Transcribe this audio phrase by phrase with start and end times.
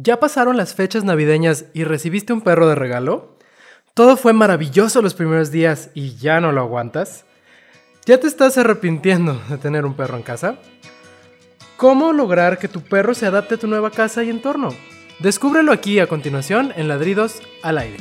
[0.00, 3.36] ¿Ya pasaron las fechas navideñas y recibiste un perro de regalo?
[3.94, 7.24] ¿Todo fue maravilloso los primeros días y ya no lo aguantas?
[8.06, 10.54] ¿Ya te estás arrepintiendo de tener un perro en casa?
[11.76, 14.68] ¿Cómo lograr que tu perro se adapte a tu nueva casa y entorno?
[15.18, 17.98] Descúbrelo aquí a continuación en Ladridos al Aire.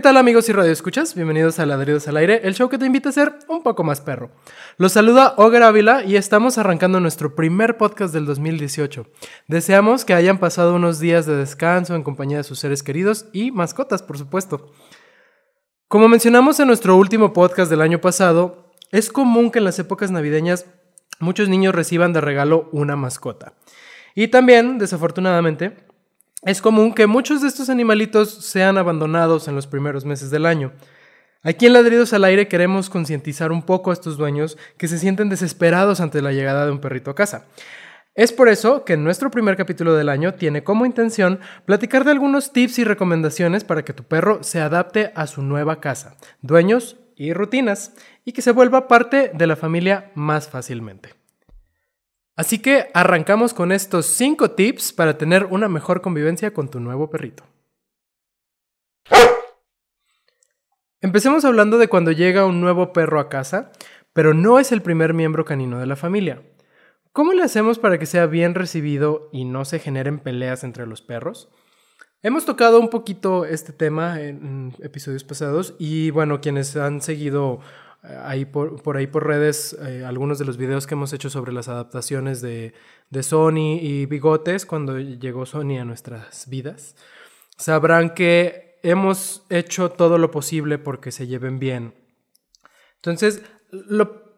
[0.00, 1.14] ¿Qué tal amigos y radioescuchas?
[1.14, 4.00] Bienvenidos a Ladridos al Aire, el show que te invita a ser un poco más
[4.00, 4.30] perro.
[4.78, 9.06] Los saluda Oger Ávila y estamos arrancando nuestro primer podcast del 2018.
[9.46, 13.50] Deseamos que hayan pasado unos días de descanso en compañía de sus seres queridos y
[13.50, 14.72] mascotas, por supuesto.
[15.86, 20.10] Como mencionamos en nuestro último podcast del año pasado, es común que en las épocas
[20.10, 20.64] navideñas
[21.18, 23.52] muchos niños reciban de regalo una mascota.
[24.14, 25.89] Y también, desafortunadamente,
[26.42, 30.72] es común que muchos de estos animalitos sean abandonados en los primeros meses del año.
[31.42, 35.28] Aquí en Ladridos al Aire queremos concientizar un poco a estos dueños que se sienten
[35.28, 37.46] desesperados ante la llegada de un perrito a casa.
[38.14, 42.52] Es por eso que nuestro primer capítulo del año tiene como intención platicar de algunos
[42.52, 47.32] tips y recomendaciones para que tu perro se adapte a su nueva casa, dueños y
[47.32, 47.92] rutinas,
[48.24, 51.19] y que se vuelva parte de la familia más fácilmente.
[52.40, 57.10] Así que arrancamos con estos 5 tips para tener una mejor convivencia con tu nuevo
[57.10, 57.44] perrito.
[61.02, 63.72] Empecemos hablando de cuando llega un nuevo perro a casa,
[64.14, 66.42] pero no es el primer miembro canino de la familia.
[67.12, 71.02] ¿Cómo le hacemos para que sea bien recibido y no se generen peleas entre los
[71.02, 71.50] perros?
[72.22, 77.60] Hemos tocado un poquito este tema en episodios pasados y bueno, quienes han seguido
[78.02, 81.68] ahí por, ahí por redes eh, algunos de los videos que hemos hecho sobre las
[81.68, 82.72] adaptaciones de,
[83.10, 86.96] de, Sony y Bigotes cuando llegó Sony a nuestras vidas.
[87.56, 91.94] Sabrán que hemos hecho todo lo posible porque se lleven bien.
[92.96, 93.42] Entonces,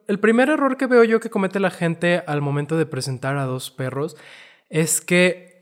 [0.07, 3.45] el primer error que veo yo que comete la gente al momento de presentar a
[3.45, 4.17] dos perros
[4.69, 5.53] es que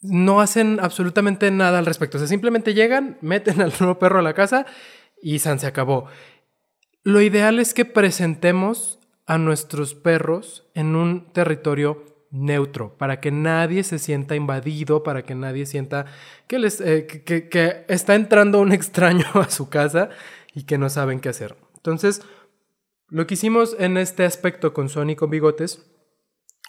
[0.00, 2.18] no hacen absolutamente nada al respecto.
[2.18, 4.66] O sea, simplemente llegan, meten al nuevo perro a la casa
[5.22, 6.06] y San se acabó.
[7.04, 13.84] Lo ideal es que presentemos a nuestros perros en un territorio neutro, para que nadie
[13.84, 16.06] se sienta invadido, para que nadie sienta
[16.48, 20.08] que, les, eh, que, está entrando un extraño a su casa
[20.54, 21.56] y que no saben qué hacer.
[21.76, 22.22] Entonces,
[23.08, 25.86] lo que hicimos en este aspecto con Sony con Bigotes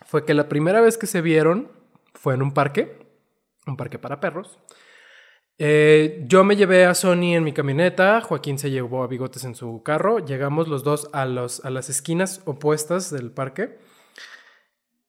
[0.06, 1.72] fue que la primera vez que se vieron
[2.14, 3.08] fue en un parque,
[3.66, 4.60] un parque para perros.
[5.58, 9.56] Eh, yo me llevé a Sony en mi camioneta, Joaquín se llevó a Bigotes en
[9.56, 13.78] su carro, llegamos los dos a, a las esquinas opuestas del parque.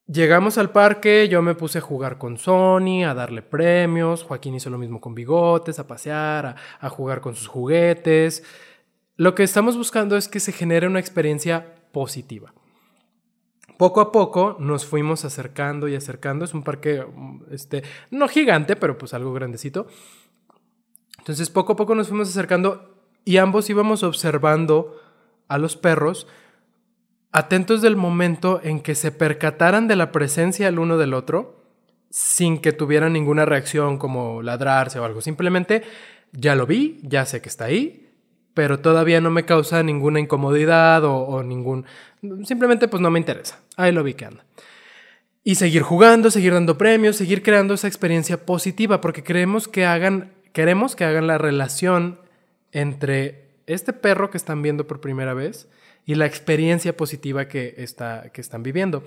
[0.07, 4.71] Llegamos al parque, yo me puse a jugar con Sony, a darle premios, Joaquín hizo
[4.71, 8.45] lo mismo con Bigotes, a pasear, a, a jugar con sus juguetes.
[9.17, 12.55] Lo que estamos buscando es que se genere una experiencia positiva.
[13.79, 16.45] Poco a poco nos fuimos acercando y acercando.
[16.45, 17.05] Es un parque,
[17.51, 19.87] este, no gigante, pero pues algo grandecito.
[21.27, 22.95] Entonces poco a poco nos fuimos acercando
[23.25, 25.03] y ambos íbamos observando
[25.49, 26.29] a los perros,
[27.33, 31.65] atentos del momento en que se percataran de la presencia el uno del otro,
[32.11, 35.21] sin que tuvieran ninguna reacción como ladrarse o algo.
[35.21, 35.83] Simplemente
[36.31, 38.09] ya lo vi, ya sé que está ahí,
[38.55, 41.87] pero todavía no me causa ninguna incomodidad o, ningún...
[42.45, 43.59] Simplemente pues no me interesa.
[43.77, 44.45] Ahí lo vi que anda.
[45.43, 50.36] Y seguir jugando, seguir dando premios, seguir creando esa experiencia positiva, porque creemos que hagan
[50.57, 52.19] queremos que hagan la relación
[52.73, 55.69] entre este perro que están viendo por primera vez
[56.07, 59.05] y la experiencia positiva que, está, que están viviendo.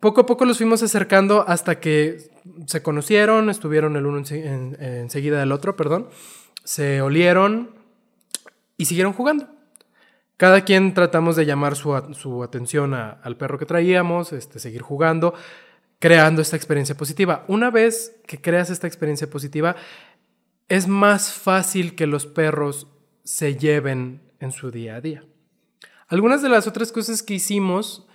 [0.00, 2.18] Poco a poco los fuimos acercando hasta que
[2.66, 6.10] se conocieron, estuvieron el uno enseguida del otro, perdón,
[6.64, 7.70] se olieron
[8.76, 9.48] y siguieron jugando.
[10.36, 15.32] Cada quien tratamos de llamar su, atención al perro que traíamos, este, seguir jugando
[15.98, 17.44] creando esta experiencia positiva.
[17.48, 19.76] Una vez que creas esta experiencia positiva,
[20.68, 22.88] es más fácil que los perros
[23.22, 25.24] se lleven en su día a día.
[26.08, 28.06] Algunas de las otras cosas que hicimos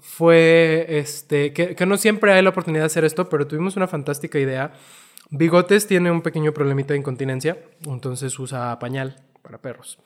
[0.00, 3.88] fue este, que, que, no siempre hay la oportunidad de hacer esto, pero tuvimos una
[3.88, 4.72] fantástica idea.
[5.30, 9.98] Bigotes tiene un pequeño problemita de incontinencia, entonces usa pañal para perros.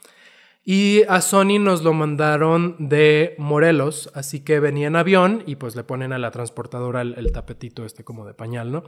[0.68, 5.76] Y a Sony nos lo mandaron de Morelos, así que venía en avión y pues
[5.76, 8.82] le ponen a la transportadora el, tapetito este como de pañal, ¿no?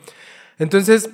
[0.58, 1.08] Entonces,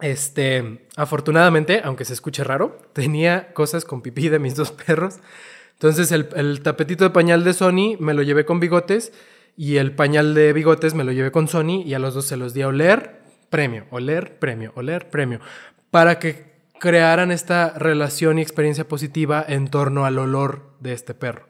[0.00, 5.18] este, afortunadamente, aunque se escuche raro, tenía cosas con pipí de mis dos perros.
[5.74, 9.12] Entonces el, el tapetito de pañal de Sony me lo llevé con bigotes
[9.54, 12.38] y el pañal de bigotes me lo llevé con Sony y a los dos se
[12.38, 13.20] los di a oler.
[13.50, 15.40] premio, oler, premio, oler, premio,
[15.90, 16.49] para que
[16.80, 21.48] crearan esta relación y experiencia positiva en torno al olor de este perro.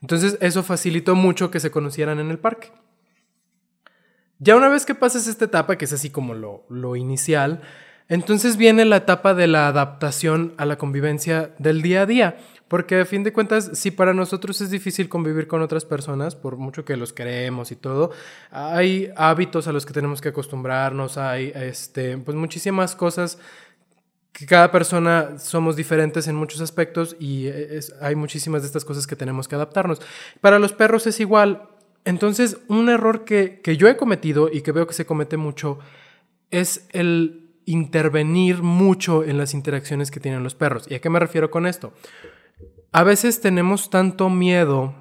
[0.00, 2.70] Entonces eso facilitó mucho que se conocieran en el parque.
[4.38, 7.62] Ya una vez que pasas esta etapa, que es así como lo, lo inicial,
[8.08, 12.36] entonces viene la etapa de la adaptación a la convivencia del día a día.
[12.68, 16.56] Porque a fin de cuentas, si para nosotros es difícil convivir con otras personas, por
[16.56, 18.10] mucho que los queremos y todo,
[18.50, 23.38] hay hábitos a los que tenemos que acostumbrarnos, hay este, pues muchísimas cosas
[24.34, 27.48] que cada persona somos diferentes en muchos aspectos y
[28.00, 30.02] hay muchísimas de estas cosas que tenemos que adaptarnos.
[30.40, 31.68] Para los perros es igual.
[32.04, 35.78] Entonces, un error que, que yo he cometido y que veo que se comete mucho
[36.50, 40.86] es el intervenir mucho en las interacciones que tienen los perros.
[40.90, 41.92] ¿Y a qué me refiero con esto?
[42.90, 44.94] A veces tenemos tanto miedo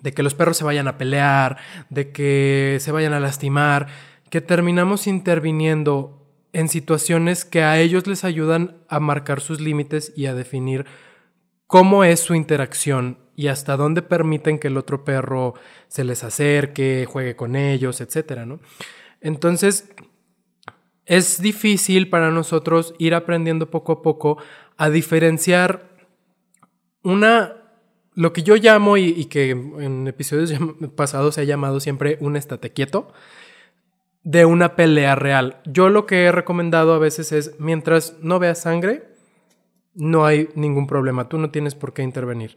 [0.00, 1.58] de que los perros se vayan a pelear,
[1.90, 3.88] de que se vayan a lastimar,
[4.30, 6.21] que terminamos interviniendo
[6.52, 10.86] en situaciones que a ellos les ayudan a marcar sus límites y a definir
[11.66, 15.54] cómo es su interacción y hasta dónde permiten que el otro perro
[15.88, 18.44] se les acerque, juegue con ellos, etc.
[18.46, 18.60] ¿no?
[19.20, 19.88] Entonces,
[21.06, 24.38] es difícil para nosotros ir aprendiendo poco a poco
[24.76, 25.90] a diferenciar
[27.02, 27.56] una,
[28.14, 30.52] lo que yo llamo y, que en episodios
[30.96, 33.12] pasados se ha llamado siempre un estate quieto,
[34.24, 35.60] de una pelea real.
[35.64, 39.04] Yo lo que he recomendado a veces es, mientras no veas sangre,
[39.94, 42.56] no hay ningún problema, tú no tienes por qué intervenir.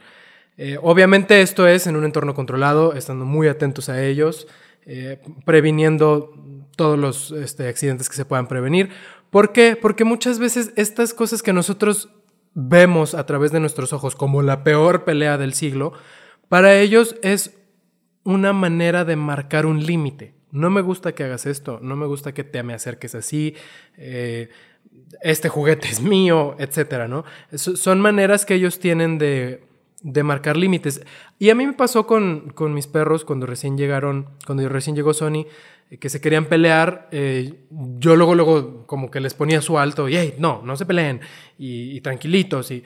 [0.57, 4.47] Eh, obviamente esto es en un entorno controlado, estando muy atentos a ellos,
[4.85, 6.33] eh, previniendo
[6.77, 8.89] todos los este, accidentes que se puedan prevenir.
[9.31, 9.77] ¿Por qué?
[9.79, 12.09] Porque muchas veces estas cosas que nosotros
[12.53, 15.93] vemos a través de nuestros ojos como la peor pelea del siglo,
[16.47, 17.57] para ellos es
[18.23, 20.35] una manera de marcar un límite.
[20.55, 23.55] No me gusta que hagas esto, no me gusta que te me acerques así,
[23.97, 24.47] eh,
[25.21, 27.25] este juguete es mío, etcétera, ¿no?
[27.53, 29.65] son maneras que ellos tienen de,
[30.01, 31.01] de marcar límites.
[31.39, 35.13] Y a mí me pasó con, con, mis perros cuando recién llegaron, cuando recién llegó
[35.13, 35.45] Sony,
[35.99, 37.65] que se querían pelear, eh,
[37.99, 41.19] yo luego, luego como que les ponía su alto y, hey, no, no se peleen,
[41.57, 42.71] y, tranquilitos.
[42.71, 42.81] Y,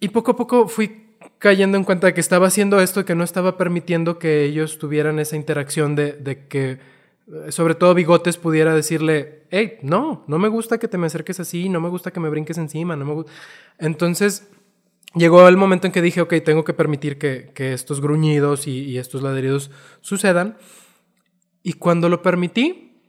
[0.00, 1.03] y poco a poco fui
[1.38, 5.18] cayendo en cuenta de que estaba haciendo esto que no estaba permitiendo que ellos tuvieran
[5.18, 10.78] esa interacción de, que, eh, sobre todo Bigotes, pudiera decirle, hey, no, no me gusta
[10.78, 13.24] que te me acerques así, no me gusta que me brinques encima, no me
[13.78, 14.48] Entonces
[15.14, 18.84] llegó el momento en que dije, ok, tengo que permitir que, que estos gruñidos y,
[18.84, 20.56] y estos ladridos sucedan.
[21.62, 23.00] Y cuando lo permití,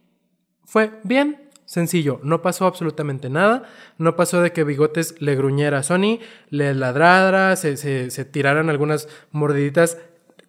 [0.65, 1.44] fue bien,
[1.75, 2.19] sencillo.
[2.23, 3.63] No pasó absolutamente nada.
[3.97, 6.19] No pasó de que Bigotes le gruñera a Sony,
[6.49, 9.99] le ladrara, se, se, tiraran algunas mordiditas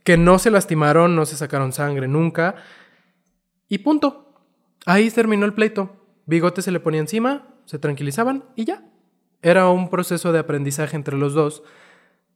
[0.04, 2.54] que no se lastimaron, no se sacaron sangre nunca.
[3.68, 4.32] Y punto.
[4.86, 5.96] Ahí terminó el pleito.
[6.26, 8.84] Bigotes se le ponía encima, se tranquilizaban y ya.
[9.42, 11.64] Era un proceso de aprendizaje entre los dos,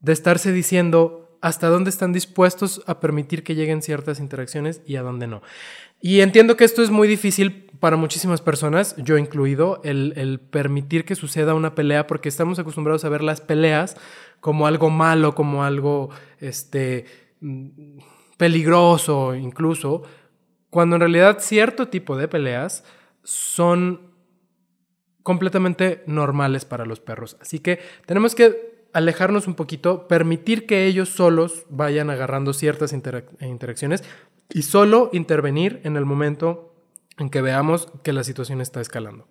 [0.01, 5.03] de estarse diciendo, hasta dónde están dispuestos a permitir que lleguen ciertas interacciones y a
[5.03, 5.43] dónde no.
[6.01, 11.15] Y entiendo que esto es muy difícil para muchísimas personas, yo incluido, el, permitir que
[11.15, 13.97] suceda una pelea, porque estamos acostumbrados a ver las peleas
[14.41, 17.07] como algo malo, como algo este,
[18.37, 20.03] peligroso incluso,
[20.71, 22.85] cuando en realidad cierto tipo de peleas
[23.23, 24.11] son
[25.23, 27.37] completamente normales para los perros.
[27.41, 34.05] Así que tenemos que alejarnos un poquito, permitir que ellos solos vayan agarrando ciertas interacciones
[34.53, 36.75] y solo intervenir en el momento
[37.19, 39.27] en que veamos que la situación está escalando.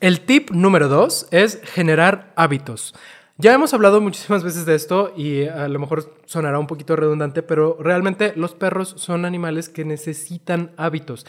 [0.00, 2.94] El tip número dos es generar hábitos.
[3.36, 7.42] Ya hemos hablado muchísimas veces de esto y a lo mejor sonará un poquito redundante,
[7.42, 11.26] pero realmente los perros son animales que necesitan hábitos.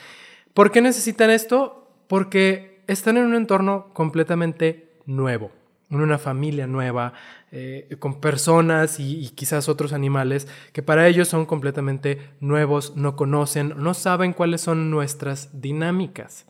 [0.53, 1.89] ¿Por qué necesitan esto?
[2.07, 5.51] Porque están en un entorno completamente nuevo,
[5.89, 7.13] en una familia nueva,
[7.51, 13.73] eh, con personas y, quizás otros animales que para ellos son completamente nuevos, no conocen,
[13.77, 16.45] no saben cuáles son nuestras dinámicas.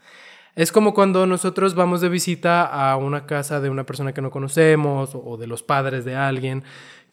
[0.55, 4.31] Es como cuando nosotros vamos de visita a una casa de una persona que no
[4.31, 6.63] conocemos o de los padres de alguien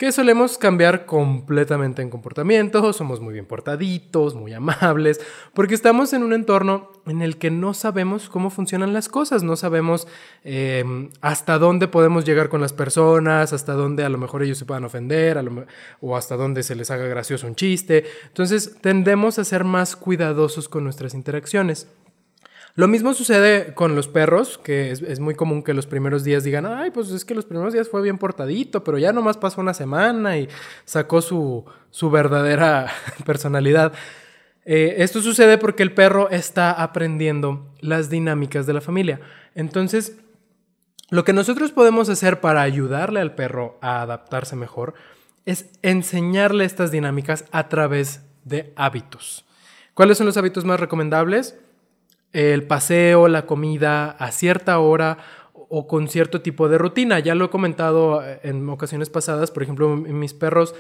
[0.03, 5.21] que solemos cambiar completamente en comportamiento, somos muy bien portaditos, muy amables,
[5.55, 9.55] porque estamos en un entorno en el que no sabemos cómo funcionan las cosas, no
[9.55, 10.09] sabemos
[10.43, 14.65] em, hasta dónde podemos llegar con las personas, hasta dónde a lo mejor ellos se
[14.65, 15.39] puedan ofender,
[16.01, 18.05] o hasta dónde se les haga gracioso un chiste.
[18.27, 21.87] Entonces tendemos a ser más cuidadosos con nuestras interacciones.
[22.75, 26.65] Lo mismo sucede con los perros, que es, muy común que los primeros días digan,
[26.65, 29.75] ay, pues es que los primeros días fue bien portadito, pero ya nomás pasó una
[29.75, 30.49] semana y
[30.87, 32.91] sacó su, su verdadera
[33.27, 33.93] personalidad.
[34.65, 39.21] Eh, esto sucede porque el perro está aprendiendo las dinámicas de la familia.
[39.55, 40.17] Entonces,
[41.11, 44.95] lo que nosotros podemos hacer para ayudarle al perro a adaptarse mejor
[45.45, 49.45] es enseñarle estas dinámicas a través de hábitos.
[49.93, 51.57] ¿Cuáles son los hábitos más recomendables?
[52.33, 55.19] El paseo, la comida a cierta hora
[55.53, 57.19] o con cierto tipo de rutina.
[57.19, 60.75] Ya lo he comentado en ocasiones pasadas, por ejemplo, mis perros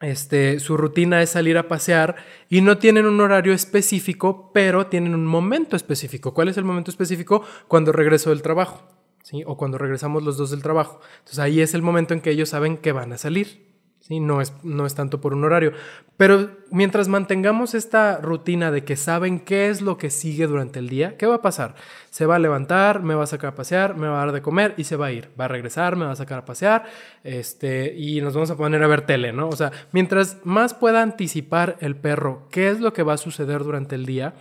[0.00, 2.16] este, su rutina es salir a pasear
[2.48, 6.34] y no tienen un horario específico, pero tienen un momento específico.
[6.34, 7.42] ¿Cuál es el momento específico?
[7.68, 8.82] Cuando regreso del trabajo,
[9.22, 9.42] ¿sí?
[9.46, 11.00] O cuando regresamos los dos del trabajo.
[11.18, 13.73] Entonces ahí es el momento en que ellos saben que van a salir.
[14.10, 15.72] No es, no es tanto por un horario.
[16.18, 20.90] Pero mientras mantengamos esta rutina de que saben qué es lo que sigue durante el
[20.90, 21.74] día, ¿qué va a pasar?
[22.10, 24.42] Se va a levantar, me va a sacar a pasear, me va a dar de
[24.42, 25.30] comer y se va a ir.
[25.40, 26.84] Va a regresar, me va a sacar a pasear
[27.22, 29.48] este, y nos vamos a poner a ver tele, ¿no?
[29.48, 33.64] O sea, mientras más pueda anticipar el perro qué es lo que va a suceder
[33.64, 34.34] durante el día,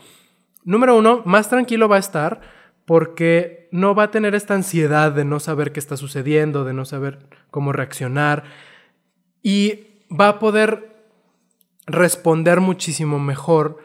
[0.66, 2.42] número uno, más tranquilo va a estar
[2.84, 6.84] porque no va a tener esta ansiedad de no saber qué está sucediendo, de no
[6.84, 8.44] saber cómo reaccionar
[9.44, 10.96] y va a poder
[11.86, 13.78] responder muchísimo mejor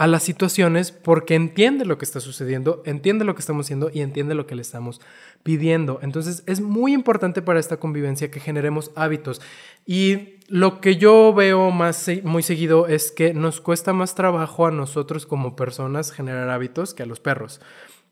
[0.00, 4.00] a las situaciones porque entiende lo que está sucediendo, entiende lo que estamos haciendo y
[4.00, 4.98] entiende lo que le estamos
[5.42, 5.98] pidiendo.
[6.00, 9.42] Entonces es muy importante para esta convivencia que generemos hábitos.
[9.84, 14.70] Y lo que yo veo más muy seguido es que nos cuesta más trabajo a
[14.70, 17.60] nosotros como personas generar hábitos que a los perros.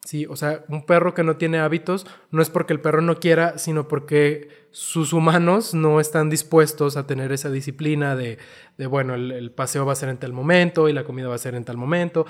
[0.04, 3.18] Sí, o sea, un perro que no tiene hábitos no es porque el perro no
[3.18, 8.38] quiera, sino porque sus humanos no están dispuestos a tener esa disciplina de,
[8.88, 11.54] bueno, el, paseo va a ser en tal momento y la comida va a ser
[11.54, 12.26] en tal momento.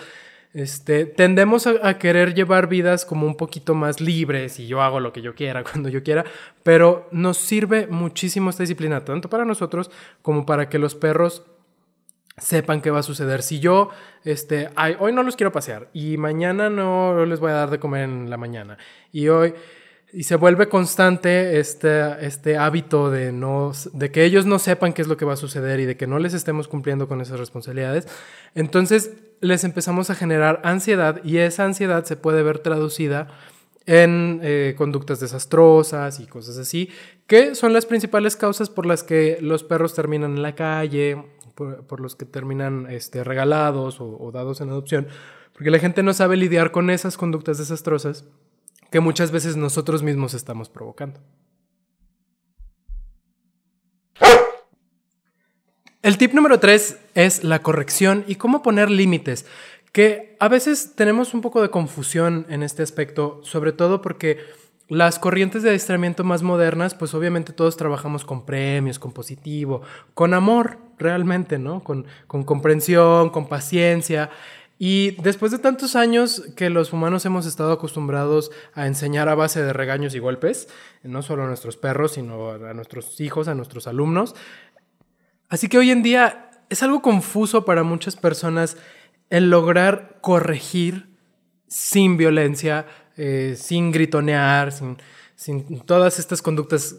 [0.55, 5.13] Este, tendemos a, querer llevar vidas como un poquito más libres y yo hago lo
[5.13, 6.25] que yo quiera cuando yo quiera,
[6.63, 9.91] pero nos sirve muchísimo esta disciplina, tanto para nosotros
[10.23, 11.45] como para que los perros
[12.41, 13.43] sepan qué va a suceder.
[13.43, 13.91] Si yo,
[14.25, 18.05] este, hoy no los quiero pasear y mañana no les voy a dar de comer
[18.05, 18.79] en la mañana
[19.13, 19.55] y hoy
[20.13, 25.03] y se vuelve constante este, este hábito de, no, de que ellos no sepan qué
[25.03, 27.39] es lo que va a suceder y de que no les estemos cumpliendo con esas
[27.39, 28.09] responsabilidades,
[28.55, 33.29] entonces les empezamos a generar ansiedad y esa ansiedad se puede ver traducida
[33.87, 36.91] en eh, conductas desastrosas y cosas así,
[37.27, 41.25] que son las principales causas por las que los perros terminan en la calle,
[41.59, 45.09] por, los que terminan este, regalados o, dados en adopción,
[45.53, 48.25] porque la gente no sabe lidiar con esas conductas desastrosas
[48.91, 51.21] que muchas veces nosotros mismos estamos provocando.
[56.01, 59.47] El tip número tres es la corrección y cómo poner límites,
[59.93, 64.39] que a veces tenemos un poco de confusión en este aspecto, sobre todo porque
[64.89, 69.83] las corrientes de adiestramiento más modernas, pues obviamente todos trabajamos con premios, con positivo,
[70.15, 71.85] con amor realmente, ¿no?
[71.85, 74.31] Con, con comprensión, con paciencia.
[74.79, 79.63] Y después de tantos años que los humanos hemos estado acostumbrados a enseñar a base
[79.63, 80.69] de regaños y golpes,
[81.03, 84.37] no solo a nuestros perros, sino a nuestros hijos, a nuestros alumnos.
[85.49, 88.77] Así que hoy en día es algo confuso para muchas personas
[89.31, 91.17] el lograr corregir
[91.67, 92.87] sin violencia,
[93.19, 94.97] eh, sin gritonear, sin,
[95.37, 96.97] sin todas estas conductas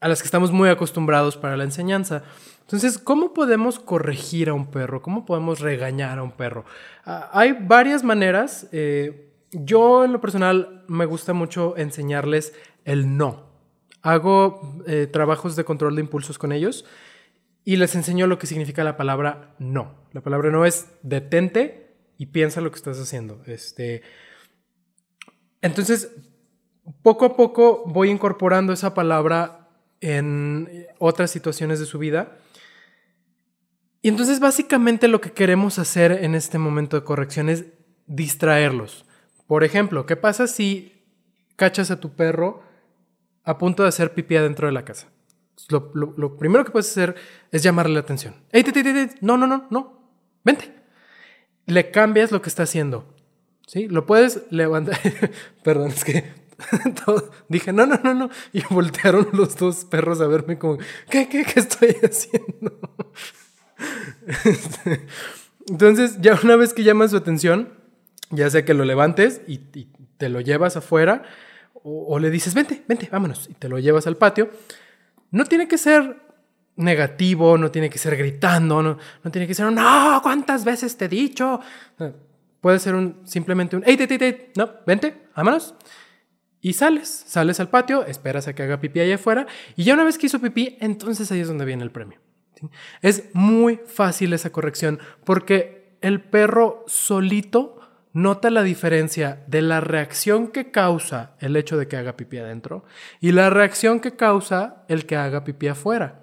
[0.00, 2.24] a las que estamos muy acostumbrados para la enseñanza.
[2.60, 5.00] Entonces, ¿cómo podemos corregir a un perro?
[5.00, 6.64] ¿Cómo podemos regañar a un perro?
[7.06, 8.68] Ah, hay varias maneras.
[8.72, 12.52] Eh, yo en lo personal me gusta mucho enseñarles
[12.84, 13.46] el no.
[14.02, 16.84] Hago eh, trabajos de control de impulsos con ellos
[17.64, 19.94] y les enseño lo que significa la palabra no.
[20.12, 23.42] La palabra no es detente y piensa lo que estás haciendo.
[23.46, 24.02] Este,
[25.64, 26.10] entonces,
[27.00, 29.70] poco a poco voy incorporando esa palabra
[30.02, 32.36] en otras situaciones de su vida.
[34.02, 37.64] Y entonces básicamente lo que queremos hacer en este momento de corrección es
[38.06, 39.06] distraerlos.
[39.46, 41.02] Por ejemplo, ¿qué pasa si
[41.56, 42.62] cachas a tu perro
[43.44, 45.08] a punto de hacer pipí adentro de la casa?
[45.70, 47.14] Lo, primero que puedes hacer
[47.50, 48.34] es llamarle la atención.
[48.52, 48.66] ¡Ey,
[49.22, 50.10] No, no, no, no.
[50.44, 50.74] Vente.
[51.64, 53.13] Le cambias lo que está haciendo.
[53.66, 53.88] ¿Sí?
[53.88, 54.98] Lo puedes levantar.
[55.62, 56.44] Perdón, es que
[57.48, 58.30] dije, no, no, no, no.
[58.52, 60.78] Y voltearon los dos perros a verme como,
[61.10, 62.78] ¿qué, qué, qué estoy haciendo?
[64.44, 65.06] Este,
[65.68, 67.72] entonces, ya una vez que llamas su atención,
[68.30, 69.58] ya sea que lo levantes y,
[70.16, 71.22] te lo llevas afuera,
[71.82, 74.48] o, le dices, vente, vente, vámonos, y te lo llevas al patio,
[75.30, 76.22] no tiene que ser
[76.76, 81.06] negativo, no tiene que ser gritando, no, no tiene que ser, no, ¿cuántas veces te
[81.06, 81.60] he dicho?
[82.64, 85.74] Puede ser un, simplemente un, hey, hey, hey, no, vente, vámonos.
[86.62, 90.04] Y sales, sales al patio, esperas a que haga pipí allá afuera, y ya una
[90.04, 92.20] vez que hizo pipí, entonces ahí es donde viene el premio.
[93.02, 97.82] Es muy fácil esa corrección, porque el perro solito
[98.14, 102.86] nota la diferencia de la reacción que causa el hecho de que haga pipí adentro
[103.20, 106.22] y la reacción que causa el que haga pipí afuera.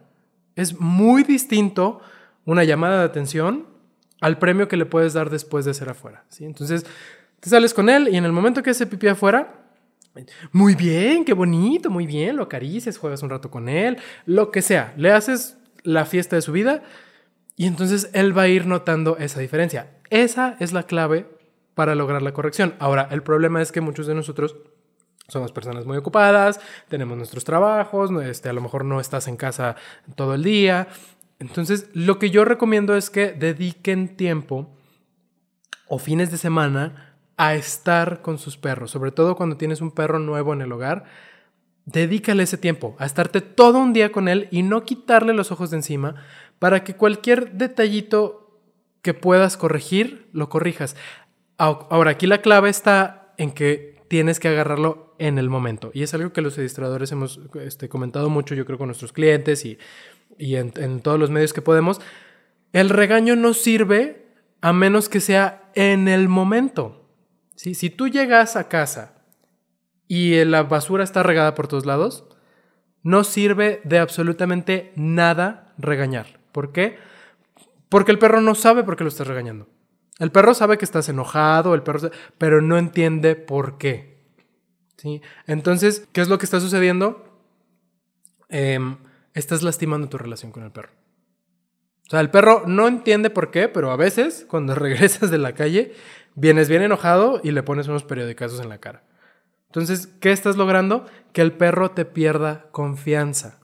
[0.55, 2.01] Es muy distinto
[2.45, 3.70] una llamada de atención
[4.21, 6.23] al premio que le puedes dar después de ser afuera.
[6.29, 6.45] ¿sí?
[6.45, 6.85] Entonces,
[7.41, 9.57] te sales con él y en el momento que hace pipí afuera,
[10.51, 14.61] muy bien, qué bonito, muy bien, lo acaricias, juegas un rato con él, lo que
[14.61, 16.83] sea, le haces la fiesta de su vida
[17.55, 19.91] y entonces él va a ir notando esa diferencia.
[20.09, 21.27] Esa es la clave
[21.73, 22.75] para lograr la corrección.
[22.79, 24.55] Ahora, el problema es que muchos de nosotros
[25.27, 26.59] somos personas muy ocupadas,
[26.89, 29.77] tenemos nuestros trabajos, este, a lo mejor no estás en casa
[30.15, 30.89] todo el día.
[31.41, 34.69] Entonces, lo que yo recomiendo es que dediquen tiempo
[35.87, 40.19] o fines de semana a estar con sus perros, sobre todo cuando tienes un perro
[40.19, 41.05] nuevo en el hogar.
[41.85, 45.71] Dedícale ese tiempo a estarte todo un día con él y no quitarle los ojos
[45.71, 46.13] de encima
[46.59, 48.61] para que cualquier detallito
[49.01, 50.95] que puedas corregir, lo corrijas.
[51.57, 55.89] Ahora, aquí la clave está en que tienes que agarrarlo en el momento.
[55.95, 59.65] Y es algo que los administradores hemos este, comentado mucho, yo creo, con nuestros clientes
[59.65, 59.79] y,
[60.37, 62.01] en, en, todos los medios que podemos.
[62.73, 64.25] El regaño no sirve
[64.61, 67.05] a menos que sea en el momento.
[67.55, 67.75] ¿sí?
[67.75, 69.13] Si tú llegas a casa
[70.07, 72.25] y la basura está regada por todos lados,
[73.03, 76.39] no sirve de absolutamente nada regañar.
[76.51, 76.97] ¿Por qué?
[77.89, 79.67] Porque el perro no sabe por qué lo estás regañando.
[80.19, 84.21] El perro sabe que estás enojado, el perro pero no entiende por qué.
[84.97, 85.21] ¿Sí?
[85.47, 87.39] Entonces, ¿qué es lo que está sucediendo?
[88.49, 88.97] Em,
[89.33, 90.91] estás lastimando tu relación con el perro.
[92.07, 95.53] O sea, el perro no entiende por qué, pero a veces, cuando regresas de la
[95.53, 95.93] calle,
[96.35, 99.03] vienes bien enojado y le pones unos periodicazos en la cara.
[99.67, 101.05] Entonces, ¿qué estás logrando?
[101.31, 103.61] Que el perro te pierda confianza.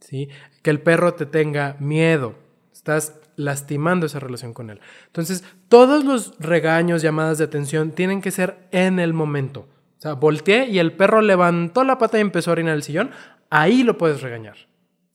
[0.00, 0.28] ¿sí?
[0.62, 2.34] Que el perro te tenga miedo.
[2.72, 4.80] Estás lastimando esa relación con él.
[5.06, 9.68] Entonces, todos los regaños, llamadas de atención tienen que ser en el momento.
[9.98, 13.10] O sea, volteé y el perro levantó la pata y empezó a orinar el sillón,
[13.50, 14.56] ahí lo puedes regañar.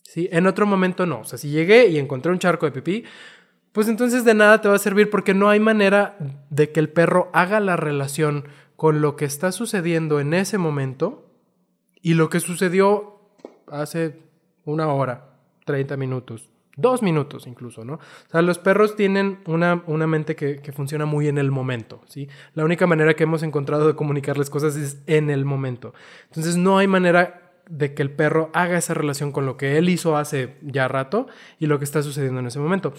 [0.05, 0.29] ¿Sí?
[0.31, 1.19] En otro momento no.
[1.19, 3.03] O sea, si llegué y encontré un charco de pipí,
[3.71, 6.17] pues entonces de nada te va a servir porque no hay manera
[6.49, 8.45] de que el perro haga la relación
[8.77, 11.29] con lo que está sucediendo en ese momento
[12.01, 13.19] y lo que sucedió
[13.67, 14.21] hace
[14.63, 17.95] una hora, 30 minutos, dos minutos incluso, ¿no?
[17.95, 22.01] O sea, los perros tienen una, una mente que, que, funciona muy en el momento,
[22.07, 22.29] ¿sí?
[22.53, 25.93] La única manera que hemos encontrado de comunicarles cosas es en el momento.
[26.27, 29.89] Entonces no hay manera de que el perro haga esa relación con lo que él
[29.89, 31.27] hizo hace ya rato
[31.59, 32.93] y lo que está sucediendo en ese momento.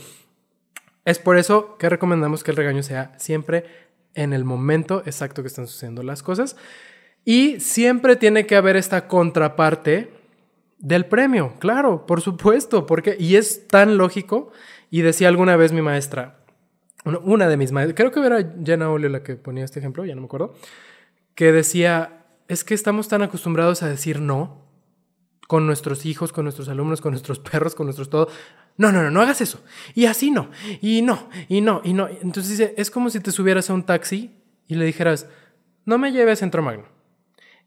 [1.04, 3.64] Es por eso que recomendamos que el regaño sea siempre
[4.14, 6.56] en el momento exacto que están sucediendo las cosas.
[7.24, 10.12] Y siempre tiene que haber esta contraparte
[10.78, 14.52] del premio, claro, por supuesto, porque, y es tan lógico,
[14.90, 16.38] y decía alguna vez mi maestra,
[17.04, 20.14] una de mis maestras, creo que era Jenna Olio la que ponía este ejemplo, ya
[20.14, 20.54] no me acuerdo,
[21.34, 24.64] que decía, es que estamos tan acostumbrados a decir no
[25.46, 28.28] con nuestros hijos, con nuestros alumnos, con nuestros perros, con nuestros todo.
[28.76, 29.62] No, no, no, no hagas eso.
[29.94, 32.08] Y así no, y no, y no, y no.
[32.08, 34.34] Entonces dice, es como si te subieras a un taxi
[34.68, 35.28] y le dijeras,
[35.84, 36.96] no me lleves a Centro Magno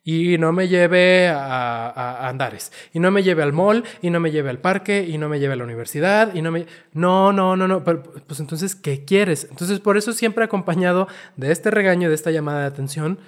[0.03, 4.31] y no me lleve a, Andares, y no me lleve al mall, y no me
[4.31, 6.65] lleve al parque, y no me lleve a la universidad, y no me...
[6.93, 9.47] No, no, no, no, pues entonces, ¿qué quieres?
[9.49, 13.19] Entonces, por eso siempre acompañado de este regaño, de esta llamada de atención,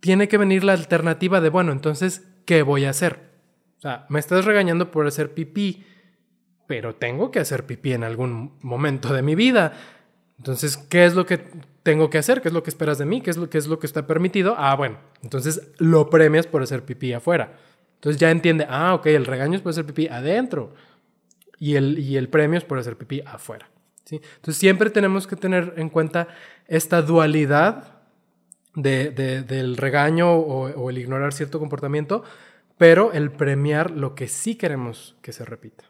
[0.00, 3.30] tiene que venir la alternativa de, bueno, entonces, ¿qué voy a hacer?
[3.78, 5.84] O sea, me estás regañando por hacer pipí,
[6.66, 9.72] pero tengo que hacer pipí en algún momento de mi vida.
[10.38, 11.38] Entonces, ¿qué es lo que
[11.82, 12.40] tengo que hacer?
[12.40, 13.20] ¿Qué es lo que esperas de mí?
[13.20, 14.54] ¿Qué es lo que, es lo que está permitido?
[14.56, 17.58] Ah, bueno, entonces lo premias por hacer pipí afuera.
[17.96, 20.74] Entonces ya entiende, ah, ok, el regaño es por hacer pipí adentro
[21.58, 23.68] y el, y el premio es por hacer pipí afuera.
[24.04, 24.20] ¿sí?
[24.36, 26.28] Entonces siempre tenemos que tener en cuenta
[26.66, 27.99] esta dualidad
[28.74, 32.22] de, del regaño o, o el ignorar cierto comportamiento,
[32.78, 35.84] pero el premiar lo que sí queremos que se repita.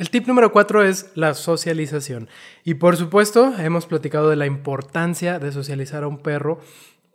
[0.00, 2.30] El tip número cuatro es la socialización.
[2.64, 6.60] Y por supuesto, hemos platicado de la importancia de socializar a un perro.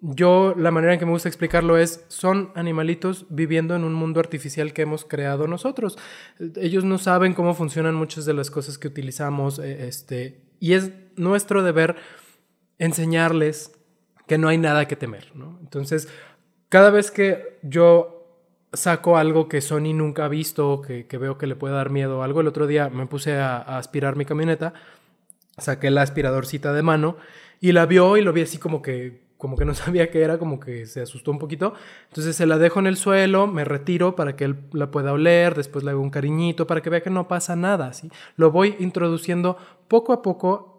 [0.01, 4.19] Yo, la manera en que me gusta explicarlo es, son animalitos viviendo en un mundo
[4.19, 5.97] artificial que hemos creado nosotros.
[6.57, 10.91] Ellos no saben cómo funcionan muchas de las cosas que utilizamos, eh, este, y es
[11.15, 11.95] nuestro deber
[12.79, 13.71] enseñarles
[14.27, 16.07] que no hay nada que temer, Entonces,
[16.69, 18.15] cada vez que yo
[18.75, 22.23] saco algo que Sony nunca ha visto, que, que veo que le puede dar miedo
[22.23, 22.41] algo.
[22.41, 24.73] El otro día me puse a, aspirar mi camioneta,
[25.57, 27.17] saqué la aspiradorcita de mano
[27.61, 30.37] y la vio y lo vi así como que como que no sabía qué era,
[30.37, 31.73] como que se asustó un poquito.
[32.09, 35.55] Entonces se la dejo en el suelo, me retiro para que él la pueda oler,
[35.55, 38.09] después le hago un cariñito para que vea que no pasa nada, ¿sí?
[38.37, 39.57] Lo voy introduciendo
[39.87, 40.74] poco a poco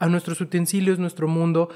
[0.00, 1.68] a nuestros utensilios, nuestro mundo.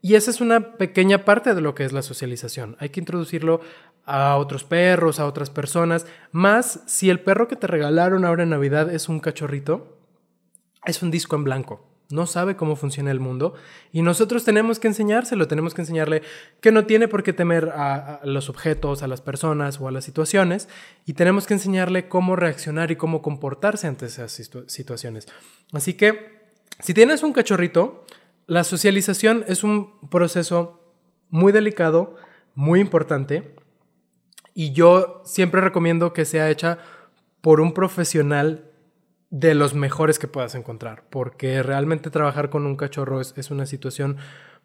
[0.00, 2.76] Y esa es una pequeña parte de lo que es la socialización.
[2.78, 3.60] Hay que introducirlo
[4.06, 6.06] a otros perros, a otras personas.
[6.32, 9.98] Más si el perro que te regalaron ahora en Navidad es un cachorrito,
[10.86, 13.54] es un disco en blanco no sabe cómo funciona el mundo
[13.92, 16.22] y nosotros tenemos que enseñárselo, tenemos que enseñarle
[16.60, 20.04] que no tiene por qué temer a, los objetos, a las personas o a las
[20.04, 20.68] situaciones
[21.06, 24.32] y tenemos que enseñarle cómo reaccionar y cómo comportarse ante esas
[24.66, 25.26] situaciones.
[25.72, 26.43] Así que
[26.80, 28.04] si tienes un cachorrito,
[28.46, 30.80] la socialización es un proceso
[31.30, 32.16] muy delicado,
[32.54, 33.54] muy importante
[34.54, 36.78] y yo siempre recomiendo que sea hecha
[37.40, 38.70] por un profesional
[39.30, 44.16] de los mejores que puedas encontrar, porque realmente trabajar con un cachorro es, una situación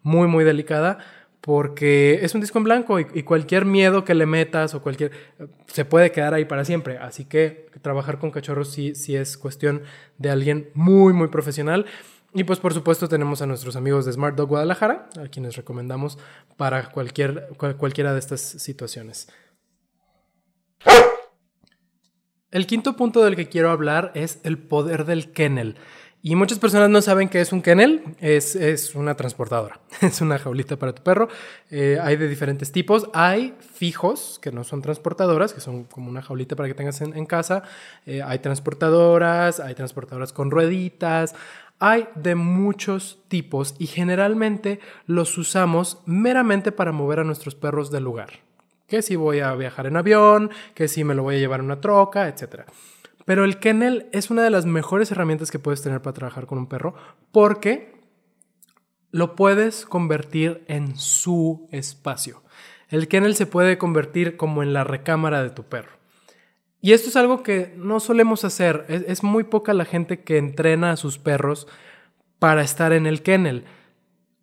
[0.04, 1.00] muy, muy delicada,
[1.42, 5.12] porque es un disco en blanco y, cualquier miedo que le metas o cualquier...
[5.68, 6.98] se puede quedar ahí para siempre.
[6.98, 9.84] Así que trabajar con cachorros sí, sí es cuestión
[10.18, 11.86] de alguien muy, muy profesional.
[12.34, 16.20] Y pues por supuesto tenemos a nuestros amigos de Smart Dog Guadalajara, a quienes recomendamos
[16.58, 19.30] para cualquier, cualquiera de estas situaciones.
[22.52, 25.76] El quinto punto del que quiero hablar es el poder del kennel.
[26.22, 28.04] Y muchas personas no saben qué es un kennel.
[28.20, 29.80] Es, es una transportadora.
[30.02, 31.30] Es una jaulita para tu perro.
[31.72, 33.10] Eh, hay de diferentes tipos.
[33.14, 37.26] Hay fijos, que no son transportadoras, que son como una jaulita para que tengas en,
[37.26, 37.64] casa.
[38.06, 41.36] Eh, hay transportadoras, hay transportadoras con rueditas.
[41.80, 48.04] Hay de muchos tipos y generalmente los usamos meramente para mover a nuestros perros del
[48.04, 48.32] lugar
[48.90, 51.68] que si voy a viajar en avión, que si me lo voy a llevar en
[51.68, 52.66] una troca, etc.
[53.30, 56.58] Pero el kennel es una de las mejores herramientas que puedes tener para trabajar con
[56.58, 56.96] un perro
[57.32, 57.94] porque
[59.12, 62.42] lo puedes convertir en su espacio.
[62.88, 65.92] El kennel se puede convertir como en la recámara de tu perro.
[66.82, 68.88] Y esto es algo que no solemos hacer.
[68.90, 71.68] Es, muy poca la gente que entrena a sus perros
[72.40, 73.64] para estar en el kennel.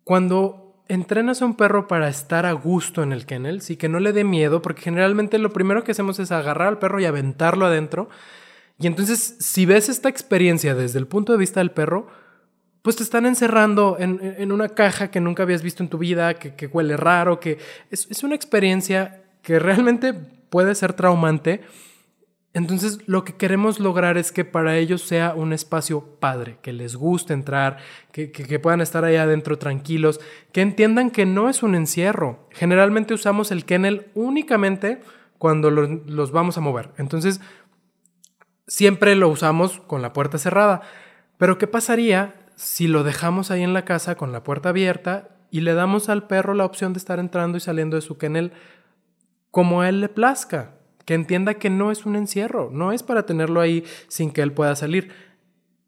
[0.05, 3.99] Cuando entrenas a un perro para estar a gusto en el kennel, sí que no
[3.99, 7.65] le dé miedo, porque generalmente lo primero que hacemos es agarrar al perro y aventarlo
[7.65, 8.07] adentro.
[8.79, 12.07] Y entonces, si ves esta experiencia desde el punto de vista del perro,
[12.81, 16.67] pues te están encerrando en, una caja que nunca habías visto en tu vida, que,
[16.67, 17.57] huele raro, que
[17.91, 21.61] es, es una experiencia que realmente puede ser traumante
[22.57, 26.95] entonces lo que queremos lograr es que para ellos sea un espacio padre, que les
[26.95, 27.77] guste entrar,
[28.11, 30.19] que, puedan estar ahí adentro tranquilos,
[30.51, 32.47] que entiendan que no es un encierro.
[32.49, 35.01] Generalmente usamos el kennel únicamente
[35.37, 36.89] cuando los, vamos a mover.
[36.97, 37.41] Entonces
[38.67, 40.81] siempre lo usamos con la puerta cerrada.
[41.37, 45.61] Pero ¿qué pasaría si lo dejamos ahí en la casa con la puerta abierta y
[45.61, 48.51] le damos al perro la opción de estar entrando y saliendo de su kennel
[49.51, 50.77] como a él le plazca?
[51.07, 54.51] que entienda que no es un encierro, no es para tenerlo ahí sin que él
[54.51, 55.09] pueda salir,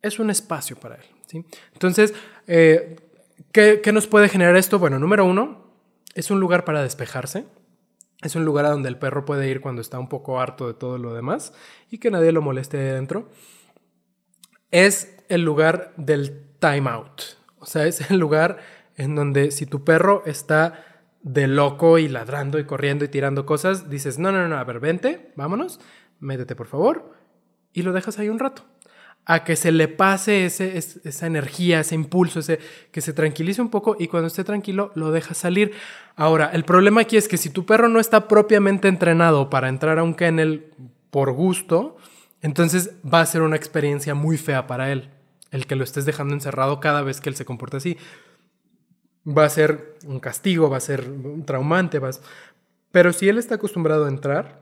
[0.02, 1.44] es un espacio para él.
[1.74, 2.14] Entonces,
[2.48, 2.96] eh,
[3.52, 4.80] ¿qué, nos puede generar esto?
[4.80, 5.74] Bueno, número uno,
[6.16, 7.46] es un lugar para despejarse.
[8.22, 10.74] Es un lugar a donde el perro puede ir cuando está un poco harto de
[10.74, 11.54] todo lo demás
[11.90, 13.30] y que nadie lo moleste ahí adentro.
[14.72, 17.22] Es el lugar del time out.
[17.60, 18.58] O sea, es el lugar
[18.98, 20.86] en donde si tu perro está
[21.22, 24.80] de loco y ladrando y corriendo y tirando cosas, dices, no, no, no, a ver,
[24.80, 25.80] vente, vámonos,
[26.20, 27.14] métete por favor,
[27.74, 28.64] y lo dejas ahí un rato.
[29.26, 32.60] A que se le pase ese, esa energía, ese impulso, ese,
[32.92, 35.72] que se tranquilice un poco y cuando esté tranquilo lo dejas salir.
[36.16, 40.00] Ahora, el problema aquí es que si tu perro no está propiamente entrenado para entrar
[40.00, 40.74] a un kennel
[41.12, 41.98] por gusto,
[42.42, 45.10] entonces va a ser una experiencia muy fea para él,
[45.52, 47.98] el que lo estés dejando encerrado cada vez que él se comporta así
[49.26, 51.06] va a ser un castigo, va a ser
[51.46, 52.00] traumante,
[52.92, 54.62] pero si él está acostumbrado a entrar,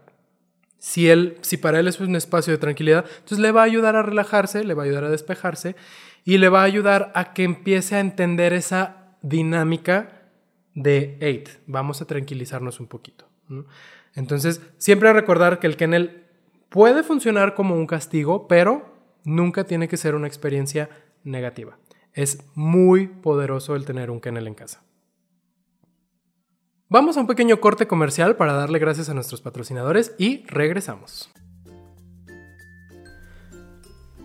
[0.80, 3.96] si, él, si para él es un espacio de tranquilidad, entonces le va a ayudar
[3.96, 5.76] a relajarse, le va a ayudar a despejarse
[6.24, 10.30] y le va a ayudar a que empiece a entender esa dinámica
[10.74, 13.26] de, eight, vamos a tranquilizarnos un poquito.
[14.14, 16.24] Entonces, siempre recordar que el kennel
[16.70, 20.90] puede funcionar como un castigo, pero nunca tiene que ser una experiencia
[21.24, 21.78] negativa.
[22.14, 24.84] Es muy poderoso el tener un kennel en casa.
[26.90, 31.30] Vamos a un pequeño corte comercial para darle gracias a nuestros patrocinadores y regresamos.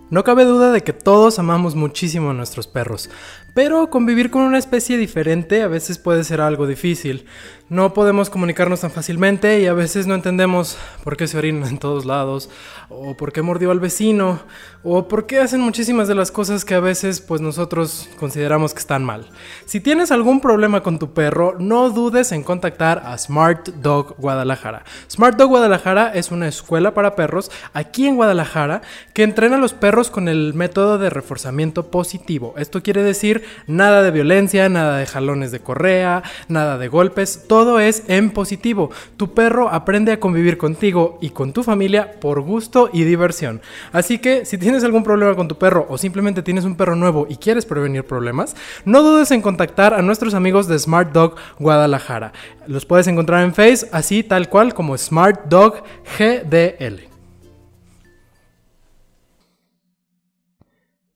[0.09, 3.09] No cabe duda de que todos amamos muchísimo a nuestros perros,
[3.53, 7.25] Pero convivir con una especie diferente a veces puede ser algo difícil.
[7.69, 11.77] No podemos comunicarnos tan fácilmente y a veces no entendemos por qué se orinan en
[11.77, 12.49] todos lados,
[12.89, 14.41] o por qué mordió al vecino,
[14.83, 18.81] o por qué hacen muchísimas de las cosas que a veces pues nosotros consideramos que
[18.81, 19.29] están mal.
[19.65, 24.83] Si tienes algún problema con tu perro, no dudes en contactar a Smart Dog Guadalajara.
[25.09, 28.81] Smart Dog Guadalajara es una escuela para perros aquí en Guadalajara
[29.13, 32.55] que entrena a los perros con el método de reforzamiento positivo.
[32.57, 37.79] Esto quiere decir nada de violencia, nada de jalones de correa, nada de golpes, todo
[37.79, 38.89] es en positivo.
[39.15, 43.61] Tu perro aprende a convivir contigo y con tu familia por gusto y diversión.
[43.91, 47.27] Así que si tienes algún problema con tu perro o simplemente tienes un perro nuevo
[47.29, 52.33] y quieres prevenir problemas, no dudes en contactar a nuestros amigos de Smart Dog Guadalajara.
[52.65, 55.83] Los puedes encontrar en Face así tal cual como Smart Dog
[56.17, 57.12] GDL.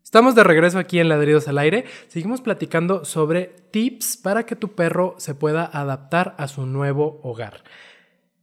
[0.07, 1.83] Estamos de regreso aquí en Ladridos al Aire.
[2.07, 7.65] Seguimos platicando sobre tips para que tu perro se pueda adaptar a su nuevo hogar.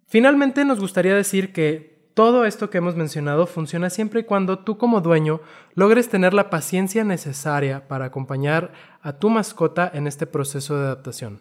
[0.06, 4.76] Finalmente nos gustaría decir que todo esto que hemos mencionado funciona siempre y cuando tú
[4.76, 5.40] como dueño
[5.74, 11.40] logres tener la paciencia necesaria para acompañar a tu mascota en este proceso de adaptación.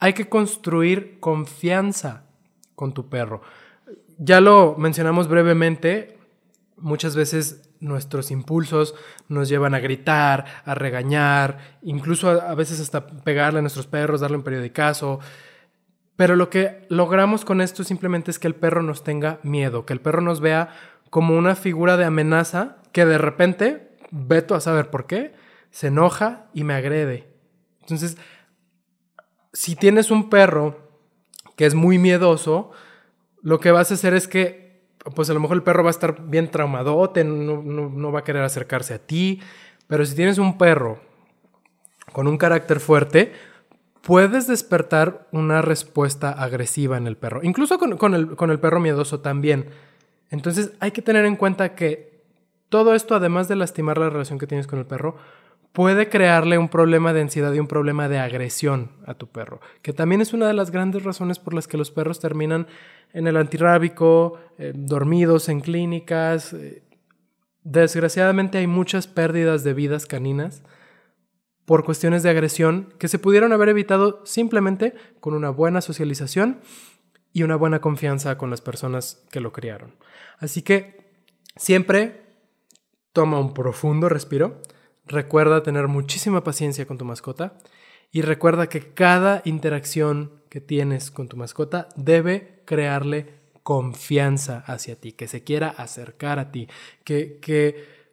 [0.00, 2.24] Hay que construir confianza
[2.74, 3.42] con tu perro.
[4.18, 6.18] Ya lo mencionamos brevemente,
[6.76, 8.94] muchas veces nuestros impulsos
[9.28, 14.38] nos llevan a gritar, a regañar, incluso a, veces hasta pegarle a nuestros perros, darle
[14.38, 15.20] un periodicazo.
[16.16, 19.92] Pero lo que logramos con esto simplemente es que el perro nos tenga miedo, que
[19.92, 20.70] el perro nos vea
[21.10, 25.34] como una figura de amenaza que de repente, veto a saber por qué,
[25.70, 27.28] se enoja y me agrede.
[27.80, 28.16] Entonces,
[29.52, 30.90] si tienes un perro
[31.56, 32.70] que es muy miedoso,
[33.42, 34.63] lo que vas a hacer es que
[35.14, 38.24] pues a lo mejor el perro va a estar bien traumadote, no, no, va a
[38.24, 39.40] querer acercarse a ti.
[39.86, 41.00] Pero si tienes un perro
[42.12, 43.32] con un carácter fuerte,
[44.00, 47.40] puedes despertar una respuesta agresiva en el perro.
[47.42, 49.68] Incluso con, el, con el perro miedoso también.
[50.30, 52.22] Entonces hay que tener en cuenta que
[52.68, 55.16] todo esto, además de lastimar la relación que tienes con el perro,
[55.74, 59.92] puede crearle un problema de ansiedad y un problema de agresión a tu perro, que
[59.92, 62.68] también es una de las grandes razones por las que los perros terminan
[63.12, 66.52] en el antirrábico, eh, dormidos en clínicas.
[66.52, 66.84] Eh,
[67.64, 70.62] desgraciadamente hay muchas pérdidas de vidas caninas
[71.64, 76.60] por cuestiones de agresión que se pudieron haber evitado simplemente con una buena socialización
[77.32, 79.96] y una buena confianza con las personas que lo criaron.
[80.38, 81.10] Así que
[81.56, 82.22] siempre
[83.12, 84.62] toma un profundo respiro
[85.06, 87.58] Recuerda tener muchísima paciencia con tu mascota
[88.10, 95.12] y recuerda que cada interacción que tienes con tu mascota debe crearle confianza hacia ti,
[95.12, 96.68] que se quiera acercar a ti,
[97.02, 98.04] que, que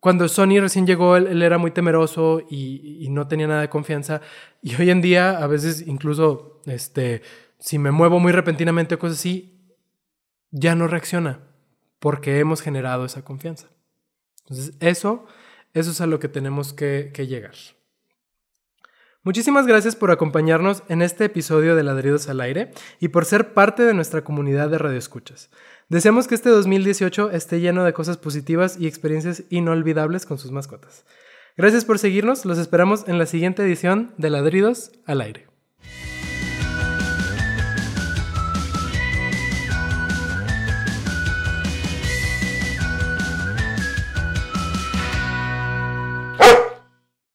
[0.00, 4.22] cuando Sony recién llegó, él, era muy temeroso y, no tenía nada de confianza.
[4.62, 7.20] Y hoy en día, a veces incluso, este,
[7.58, 9.76] si me muevo muy repentinamente o cosas así,
[10.50, 11.40] ya no reacciona
[11.98, 13.68] porque hemos generado esa confianza.
[14.44, 15.26] Entonces, eso
[15.74, 17.54] eso es a lo que tenemos que, llegar.
[19.22, 23.82] Muchísimas gracias por acompañarnos en este episodio de Ladridos al Aire y por ser parte
[23.82, 25.50] de nuestra comunidad de radioescuchas.
[25.88, 31.04] Deseamos que este 2018 esté lleno de cosas positivas y experiencias inolvidables con sus mascotas.
[31.56, 35.48] Gracias por seguirnos, los esperamos en la siguiente edición de Ladridos al Aire.